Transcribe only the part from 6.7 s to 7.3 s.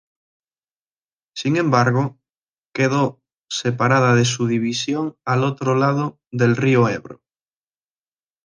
Ebro.